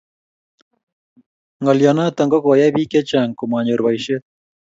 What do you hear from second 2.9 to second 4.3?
chechang komanyor boishet